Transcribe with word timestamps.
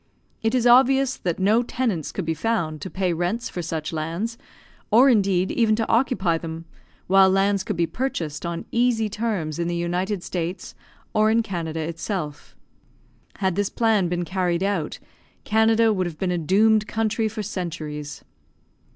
It 0.41 0.55
is 0.55 0.65
obvious 0.65 1.15
that 1.17 1.37
no 1.37 1.61
tenants 1.61 2.11
could 2.11 2.25
be 2.25 2.33
found 2.33 2.81
to 2.81 2.89
pay 2.89 3.13
rents 3.13 3.49
for 3.49 3.61
such 3.61 3.93
lands, 3.93 4.35
or 4.89 5.09
indeed 5.09 5.51
even 5.51 5.75
to 5.75 5.87
occupy 5.87 6.39
them, 6.39 6.65
while 7.05 7.29
lands 7.29 7.63
could 7.63 7.75
be 7.77 7.85
purchased 7.85 8.43
on 8.43 8.65
easy 8.71 9.09
terms 9.09 9.59
in 9.59 9.67
the 9.67 9.75
United 9.75 10.23
States, 10.23 10.73
or 11.13 11.29
in 11.29 11.43
Canada 11.43 11.81
itself. 11.81 12.55
Had 13.35 13.53
this 13.55 13.69
plan 13.69 14.07
been 14.09 14.25
carried 14.25 14.63
out, 14.63 14.97
Canada 15.43 15.93
would 15.93 16.07
have 16.07 16.17
been 16.17 16.31
a 16.31 16.37
doomed 16.39 16.87
country 16.87 17.27
for 17.27 17.43
centuries. 17.43 18.23